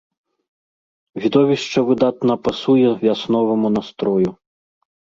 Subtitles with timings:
[1.25, 4.29] Відовішча выдатна пасуе вясноваму настрою.